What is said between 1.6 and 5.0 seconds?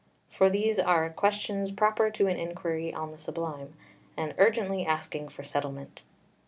proper to an inquiry on the Sublime, and urgently